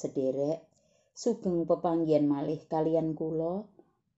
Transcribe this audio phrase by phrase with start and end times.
[0.00, 0.64] sederek
[1.12, 3.68] sugeng pepanggihan malih kalian kula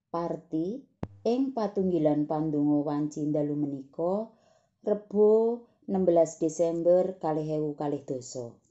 [0.07, 0.79] Parti
[1.27, 4.31] ing patunggilan pandonga wanci dalu menika
[4.87, 5.59] Rebo
[5.91, 8.63] 16 Desember 2020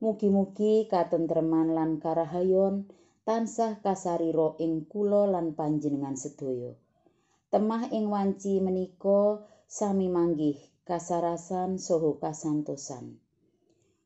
[0.00, 2.88] Mugi-mugi katentreman lan karahayon
[3.28, 6.72] tansah kasariro ing kula lan panjenengan sedaya.
[7.52, 10.56] Temah ing wanci menika sami manggih
[10.88, 13.20] kasarasan saha kasantosan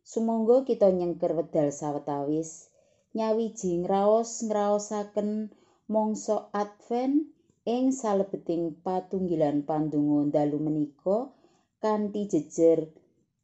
[0.04, 2.68] Sumangga kita nyengker wedal sawetawis
[3.16, 5.48] nyawiji ngraos ngraosaken
[5.88, 7.32] mangsa Advent
[7.64, 11.32] ing salebeting patunggilan pandonga dalu menika
[11.80, 12.92] kanthi jejer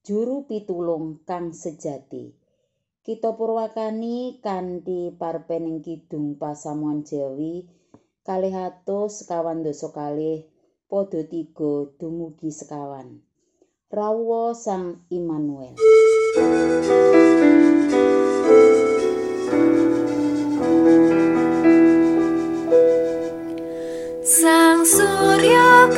[0.05, 2.37] juru pitulung kang sejati.
[3.01, 7.65] Kita purwakani kanthi parpening kidung pasamuan Jawi
[8.21, 10.45] kalih atus sekawan dosa kalih
[10.93, 13.25] padha tiga dumugi sekawan.
[13.89, 15.75] Rawuh Sang Immanuel.
[16.31, 16.47] Sang
[24.87, 25.91] Surya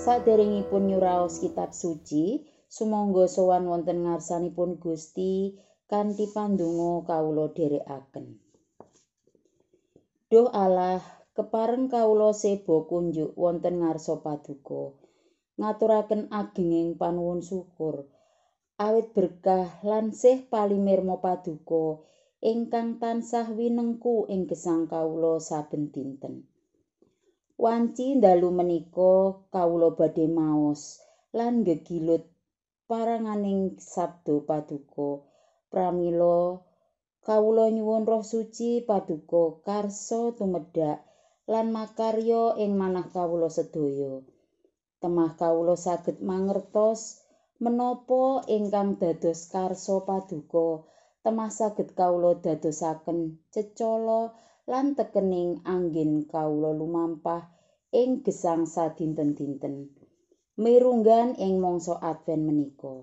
[0.00, 5.60] saderengipun nyuraos kitab suci sumangga sowan wonten ngarsanipun Gusti
[5.92, 8.40] kanthi pandonga kawula dherekaken
[10.32, 11.04] Duh Allah
[11.36, 14.96] kepareng kawula sebo kunjuk wonten ngarsa paduka
[15.60, 18.08] ngaturaken agenging panuwun syukur
[18.80, 22.00] awit berkah lan sih palimirma paduka
[22.40, 26.49] ingkang tansah winengku ing gesang kawula saben dinten.
[27.64, 30.80] Wanci dalu menika kawula badhe maos
[31.36, 32.24] lan gegilut
[32.88, 35.08] paranganing sabdo paduka.
[35.70, 36.56] Pramila
[37.26, 40.98] kawula nyuwun roh suci paduka karso tumedhak
[41.52, 44.12] lan makarya ing manah kawula sedaya.
[45.00, 47.00] Temah kawula saged mangertos
[47.60, 50.66] menapa ingkang dados karso paduka.
[51.20, 53.18] Temah saged kawula dadosaken
[53.52, 54.32] cecala
[54.70, 57.50] lan tekening angin kawula lumampah
[57.90, 59.90] ing gesang sadinten-dinten.
[60.54, 63.02] Mirunggan ing mangsa Advent menika.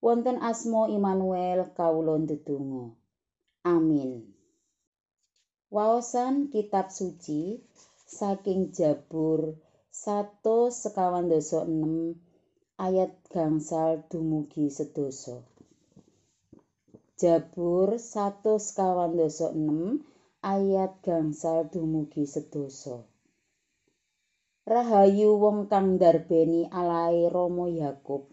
[0.00, 2.96] Wonten asma Immanuel kawula ndedonga.
[3.68, 4.32] Amin.
[5.68, 7.60] Waosan kitab suci
[8.08, 9.60] saking Jabur
[9.92, 12.16] 156
[12.80, 15.44] ayat gangsal dumugi sedasa.
[17.20, 20.13] Jabur 156
[20.44, 23.00] ayat gangsal dumugi sedasa.
[24.68, 28.28] Rahayu wong kang ndarbeni alae Rama Yakub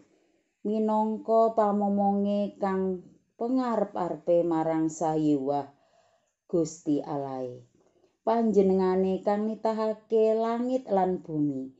[0.60, 3.00] minangka pamomonge kang
[3.40, 5.72] pengarep-arepe marang sayiwah
[6.52, 7.64] Gusti alae.
[8.22, 11.72] Panjenengane kang nitahake langit lan bumi,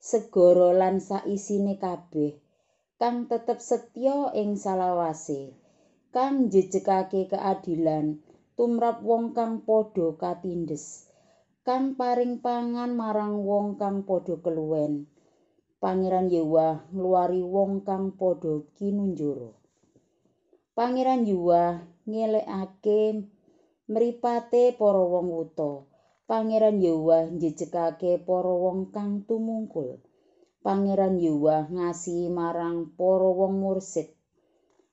[0.00, 2.38] segara lan saisine kabeh,
[2.96, 5.52] kang tetep setya ing salawase,
[6.14, 8.22] kang jejegake keadilan
[8.60, 11.08] tumrap wong kang padha katindes
[11.64, 15.08] kang paring pangan marang wong kang padha keluwen.
[15.80, 19.48] Pangeran Yewa ngluari wong kang padha kinunjara
[20.76, 23.24] Pangeran Yewa ngelekake
[23.88, 25.88] mripate para wong wuta.
[26.28, 30.04] Pangeran Yewa njejegake para wong kang tumungkul.
[30.60, 34.19] Pangeran Yewa ngasihi marang para wong mursid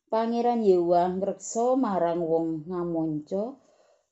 [0.08, 3.60] Pangeran Yewa ngreksa marang wong ngamonca,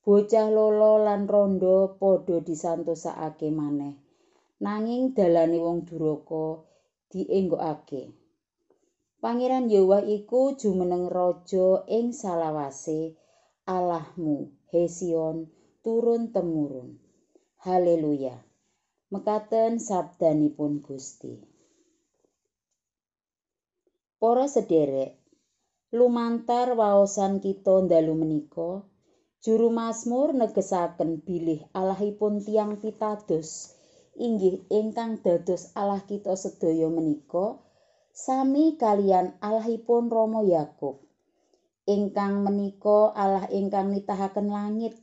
[0.03, 3.95] bocah lolo lan rondo padha disantosake maneh.
[4.59, 6.67] Nanging dalane wong duraka
[7.07, 8.11] dienggokake.
[9.23, 13.15] Pangeran Yahweh iku jumeneng raja ing salawase
[13.63, 15.47] Allahmu Hesion
[15.79, 16.99] turun temurun.
[17.63, 18.35] Haleluya.
[19.15, 21.39] Mekaten sabdanipun Gusti.
[24.21, 25.24] Para sederek
[25.93, 28.81] lumantar waosan kita dalu menika
[29.45, 33.75] juru mazmur negesaken bilih Allahipun tiang pitados
[34.15, 37.59] inggih ingkang dados Allah kita sedaya menika
[38.15, 41.03] sami kalian Allahipun Rama Yakub.
[41.85, 44.95] Ingkang menika Allah ingkang nitahaken langit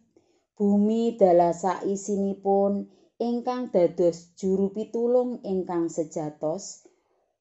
[0.57, 2.89] bumi dalasa isinipun
[3.21, 6.89] ingkang dados juru pitulung ingkang sejatos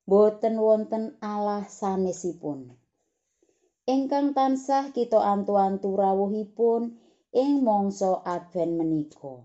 [0.05, 2.80] boten wonten Allah sanesipun
[3.91, 6.95] ingkang tansah kita antu-antu rawuhipun
[7.35, 9.43] ing mangsa adven menika.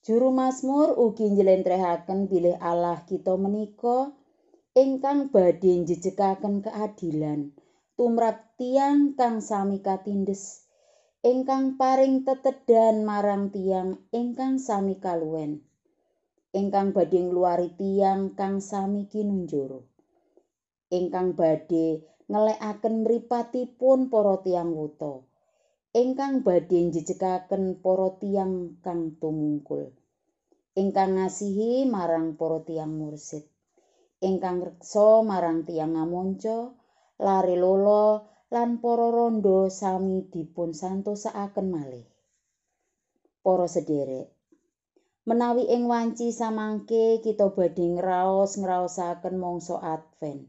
[0.00, 4.16] Juru Mazmur ugi njlentrehaken bilih Allah kita menika
[4.72, 7.52] ingkang badhe njejekaken keadilan
[8.00, 10.64] tumrap tiang kang sami katindes
[11.20, 15.60] ingkang paring tetedan marang tiang ingkang sami kaluwen
[16.56, 19.84] ingkang badhe ngluari tiang kang sami kinunjuru
[20.88, 25.24] ingkang badhe ngelekaken mripatipun para tiyang wuta.
[25.96, 29.90] Ingkang badhe njejekaken para tiyang kang tumungkul.
[30.76, 33.44] Ingkang ngasihi marang para tiyang mursid.
[34.20, 36.76] Ingkang reksa marang tiyang ngamonco
[37.18, 42.06] lare lolo lan para rondo sami dipun santosakaken malih.
[43.40, 44.38] Para sederek
[45.28, 50.48] menawi ing wanci samangke kita badhe ngraos ngraosaken mangsa advent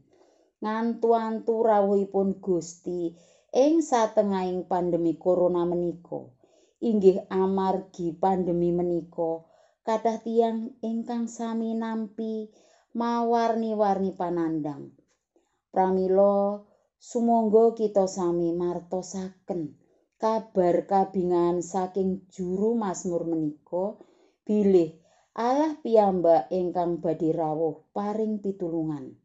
[0.60, 3.16] ngantu-antu rawuhipun Gusti
[3.50, 6.30] ing satengahing pandemi corona menika.
[6.80, 9.44] Inggih amargi pandemi menika
[9.84, 12.48] kathah tiyang ingkang sami nampi
[12.96, 14.96] mawarni-warni panandang.
[15.68, 16.64] Pramila
[16.96, 19.76] sumangga kita sami martosaken
[20.20, 23.96] kabar kabingan saking juru Mazmur menika
[24.44, 24.96] bilih
[25.36, 29.19] Allah piyambak ingkang badhe rawuh paring pitulungan.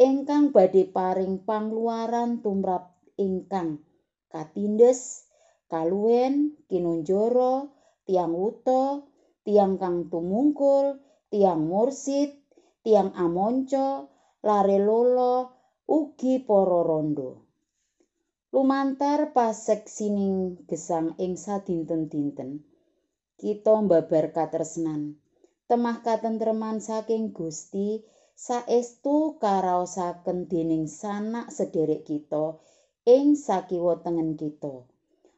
[0.00, 3.84] Ingkang badhe paring pangluaran tumrap ingkang
[4.32, 5.28] katindes
[5.68, 7.68] kaluwen kinunjara
[8.08, 9.04] tiang wuta
[9.44, 12.32] tiang kang tumungkul tiang mursid
[12.84, 14.08] tiang amonco
[14.42, 15.52] lare lolo
[15.86, 17.46] ugi para rondo.
[18.52, 22.60] Lumantar pasek sining gesang ing sadinten-dinten
[23.40, 25.16] kita mbabar katresnan.
[25.66, 28.04] Temah katentreman saking Gusti
[28.42, 32.58] saestu karaosaken dening sanak sederek kita
[33.06, 34.82] ing sakiwa tengen kita.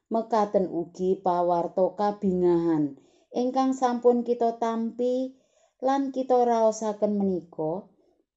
[0.09, 2.97] Mekaten ugi pawarto kabingahan
[3.37, 5.37] ingkang sampun kita tampi
[5.85, 7.85] lan kita raosaken menika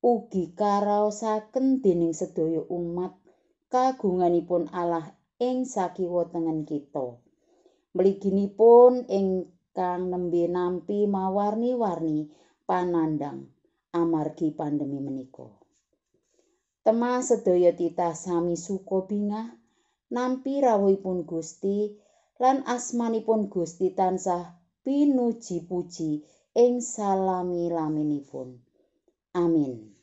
[0.04, 3.16] ugi karaosaken dening sedaya umat
[3.72, 7.16] kagunganipun Allah ing sakiwa tengen kita.
[7.96, 12.28] Mliginipun ingkang nembe nampi mawarni-warni
[12.68, 13.57] panandang.
[13.94, 15.48] Amargi pandemi menika.
[16.84, 19.56] Tema sedaya titah sami suka bingah
[20.08, 22.00] nampi rawuhipun Gusti
[22.40, 24.56] lan asmanipun Gusti tansah
[24.88, 26.24] pinuji puji
[26.56, 28.56] ing salami laminipun.
[29.36, 29.98] Amin.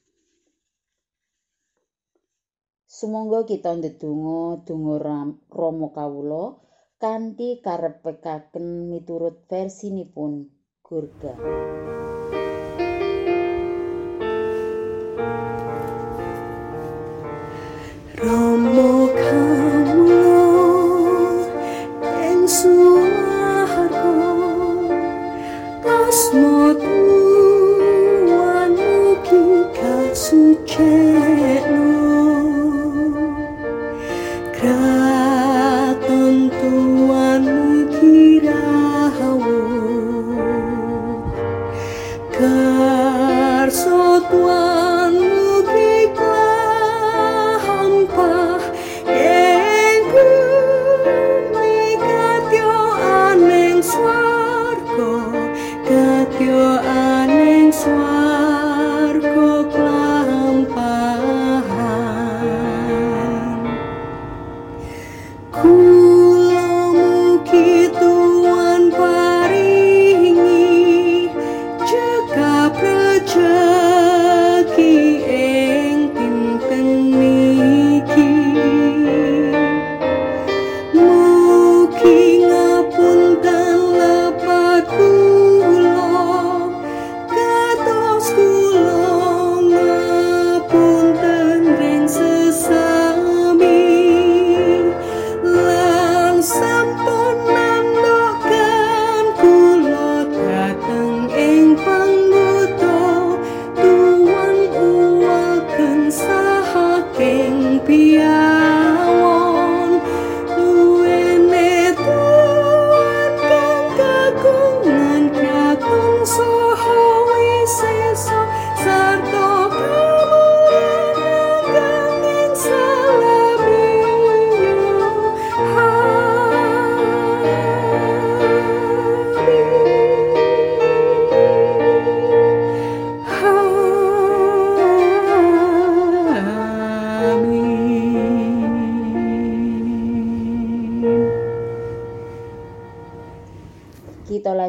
[2.84, 4.94] Sumangga kita ndedonga donga
[5.50, 6.54] Rama kawula
[7.02, 10.46] kanthi karepekaken miturut versinipun
[10.86, 11.34] Gurga.
[18.54, 18.93] amor.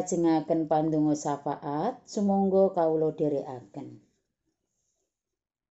[0.06, 3.98] Lajengaken pandonga syafaat sumangga kawula dherekaken.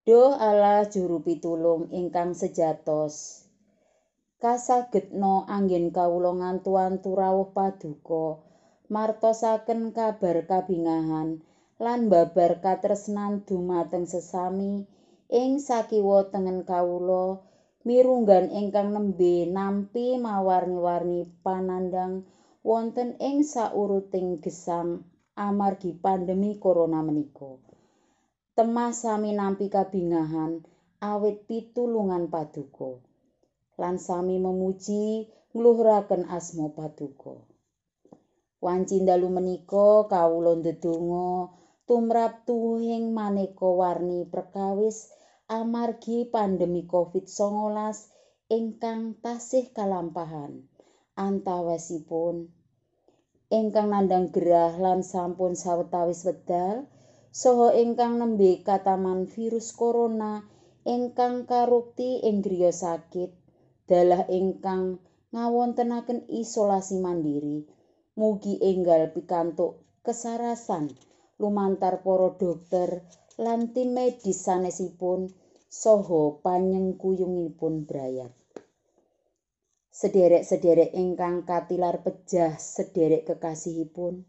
[0.03, 3.47] Duh Allah juru pitulung ingkang sejatos
[4.43, 8.43] kasagedna anggen kawula ngantu-antu rawuh paduka
[8.91, 11.39] martosaken kabar kabingahan
[11.79, 14.83] lan babar katresnan dumateng sesami
[15.31, 17.39] ing sakiwa tengen kawula
[17.87, 22.27] mirunggan ingkang nembe nampi mawarni-warni panandang
[22.65, 25.05] wonten ing sauruting gesang
[25.37, 27.61] amargi pandemi corona menika.
[28.57, 30.65] Temah sami nampi kabingahan
[30.97, 32.97] awit pitulungan paduka.
[33.77, 37.37] Lan sami memuji ngluhuraken asma paduka.
[38.65, 41.53] Wanci dalu menika kawula ndedonga
[41.85, 45.13] tumrap tuwuhing maneka warni perkawis
[45.45, 47.77] amargi pandemi Covid-19
[48.49, 50.65] ingkang tasih kalampahan.
[51.15, 52.54] Antawasipun
[53.53, 56.89] ingkang nandang gerah lan sampun sawetawis wedal
[57.29, 60.41] saha ingkang nembe kataman virus corona
[60.81, 63.29] ingkang karukti ing griya sakit
[63.85, 64.97] dalah ingkang
[65.29, 67.69] ngawontenaken isolasi mandiri
[68.17, 70.89] mugi enggal pikantuk kesarasan
[71.37, 73.05] lumantar para dokter
[73.37, 75.29] lan tim medis sanesipun
[75.69, 78.31] saha panyengkuyungipun brayat
[79.95, 84.27] sederek-sederek ingkang katilar pejah sederek kekasihipun.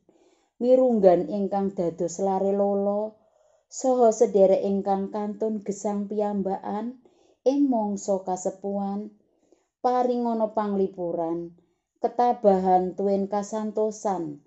[0.63, 3.19] Mirunggan ingkang dados lare lolo
[3.67, 7.03] saha sederek ingkang kantun gesang piyambakan
[7.43, 9.11] ing mangsa kasepuan
[9.83, 11.59] paringana panglipuran
[11.99, 14.39] ketabahan tuwin kasantosan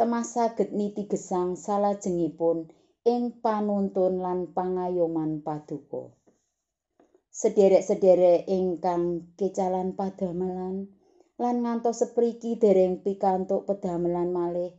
[0.00, 2.72] temah saged niti gesang salajengipun
[3.04, 6.08] ing panuntun lan pangayoman paduka
[7.32, 10.92] sederek-sederek ingkang kecalan padamelan
[11.40, 14.76] lan ngantos sepriki dereng pikantuk pedamelan malih.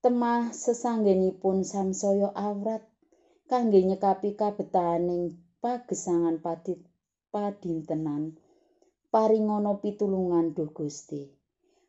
[0.00, 2.80] Temah sesanggenipun samsaya awrat
[3.46, 6.80] kangge nyekapi kabetahaning pagesangan padit
[7.28, 8.40] padintenan.
[9.12, 11.28] Paringana pitulungan Duh Gusti.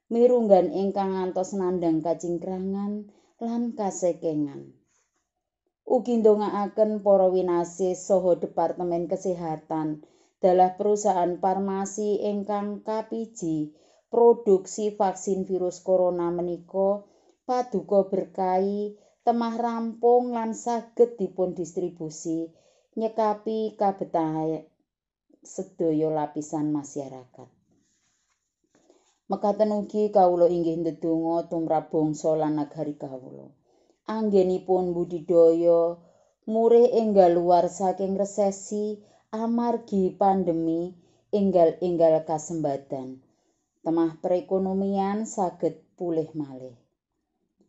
[0.08, 3.12] Mirunggan ingkang ngantos nandhang kacingkrangan
[3.44, 4.72] lan kasekengan
[5.88, 10.04] ugi ndongaaken para winasis saha departemen kesehatan
[10.44, 13.72] dalah perusahaan farmasi ingkang kapiji
[14.12, 17.08] produksi vaksin virus corona menika
[17.48, 22.52] paduka berkahi temah rampung lan saged dipun distribusi
[23.00, 24.68] nyekapi kabetahe
[25.44, 27.48] sedaya lapisan masyarakat.
[29.28, 33.48] Mekaten ugi kawula inggih ndedonga tumrap bangsa lan nagari kawula.
[34.08, 36.00] Anggenipun budidaya
[36.48, 39.04] murih enggal luar saking resesi
[39.36, 40.96] amargi pandemi
[41.36, 43.20] enggal-enggal kasembadan.
[43.84, 46.80] Temah perekonomian saged pulih malih.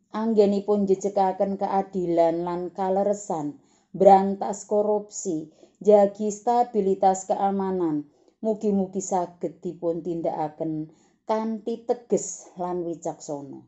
[0.09, 3.61] anggenipun jejekaken keadilan lan kaleresan,
[3.93, 5.53] brantas korupsi,
[5.83, 8.09] jagi stabilitas keamanan,
[8.41, 10.89] mugi-mugi saged dipun tindakaken
[11.29, 13.61] kanthi teges lan wicaksana.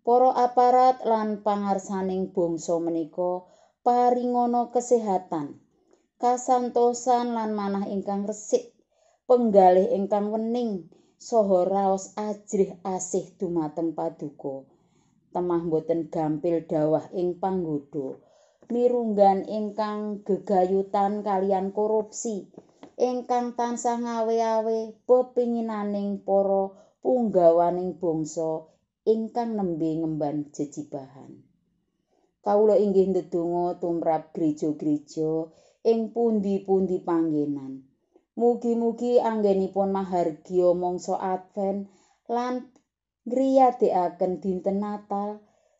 [0.00, 3.44] Para aparat lan pangarsaning bangsa menika
[3.84, 5.60] paringana kesehatan,
[6.16, 8.72] kasantosan lan manah ingkang resik,
[9.28, 10.88] penggalih ingkang wening,
[11.20, 14.64] saha raos ajrih asih dumateng paduka.
[15.30, 18.18] temah boten gampil dawah ing panggoda
[18.70, 22.50] mirunggan ingkang gegayutan kalian korupsi
[22.98, 28.66] ingkang tansah ngawe-awe pepinginaning para punggawaning bangsa
[29.12, 31.32] ingkang nembe ngemban jejibahan
[32.44, 35.30] kawula inggih ndedonga tumrap gereja-gereja
[35.90, 37.72] ing pundi-pundi panggenan.
[38.40, 41.80] Mugi-mugi anggenipun mahargya mangsa advent
[42.34, 42.54] lan
[43.28, 45.30] ngriyadekaken dinten Natal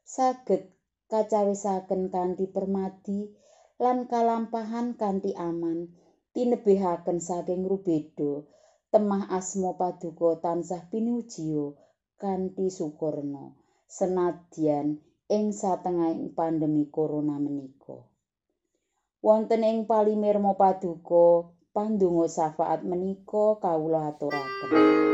[0.05, 0.63] saged
[1.09, 3.33] kacawisaken kanthi permadi
[3.81, 5.79] lan kalampahan kanthi aman
[6.37, 8.45] tinebihaken saking rubeda
[8.93, 11.73] temah asma paduka tansah pinujiya
[12.21, 13.57] kanthi sukurna
[13.89, 15.01] senadyan
[15.33, 17.97] ing satengahing pandemi corona menika.
[19.25, 25.09] Wonten ing palimirma paduka pandonga syafaat menika kawula aturaken.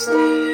[0.00, 0.49] Stay.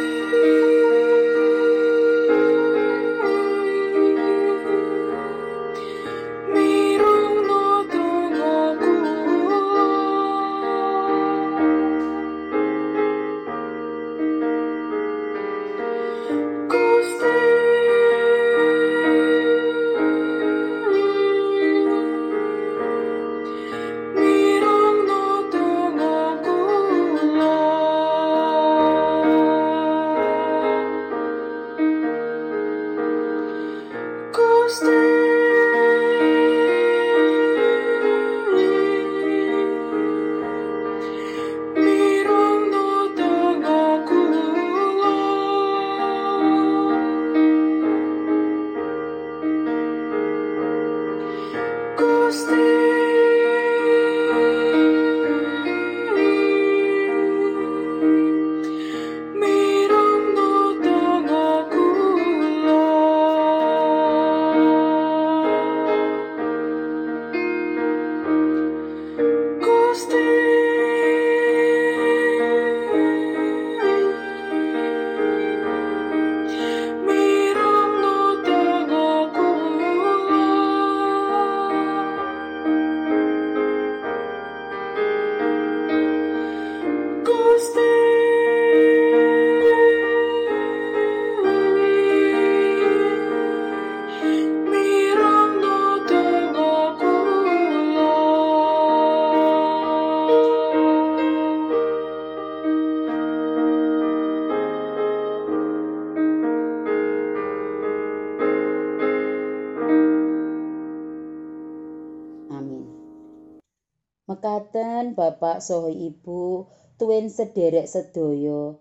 [114.36, 116.68] Mekaten Bapak saha Ibu
[117.00, 118.76] tuwin sederek sedaya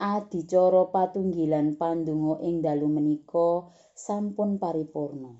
[0.00, 5.36] adicara patunggilan pandonga ing dalu menika sampun paripurna.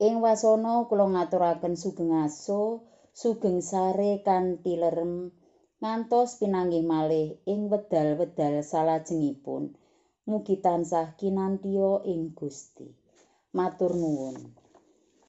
[0.00, 2.80] Ing wasana kula ngaturaken sugeng aso,
[3.12, 5.36] sugeng sare kanthi lerem
[5.84, 9.76] ngantos pinanggih malih ing wedal-wedal salajengipun.
[10.24, 12.88] Mugi tansah kinantiya ing Gusti.
[13.52, 14.36] Matur nuwun.